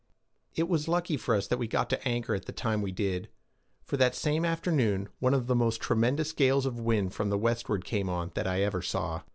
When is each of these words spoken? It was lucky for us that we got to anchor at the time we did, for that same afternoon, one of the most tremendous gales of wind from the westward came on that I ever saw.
It 0.55 0.67
was 0.67 0.87
lucky 0.87 1.15
for 1.15 1.35
us 1.35 1.45
that 1.45 1.59
we 1.59 1.67
got 1.67 1.87
to 1.91 2.07
anchor 2.07 2.33
at 2.33 2.45
the 2.45 2.51
time 2.51 2.81
we 2.81 2.91
did, 2.91 3.29
for 3.85 3.97
that 3.97 4.15
same 4.15 4.43
afternoon, 4.45 5.09
one 5.19 5.35
of 5.35 5.45
the 5.45 5.53
most 5.53 5.79
tremendous 5.79 6.31
gales 6.31 6.65
of 6.65 6.79
wind 6.79 7.13
from 7.13 7.29
the 7.29 7.37
westward 7.37 7.85
came 7.85 8.09
on 8.09 8.31
that 8.33 8.47
I 8.47 8.63
ever 8.63 8.81
saw. 8.81 9.21